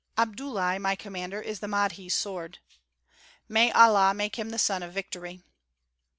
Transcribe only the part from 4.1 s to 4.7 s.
make him the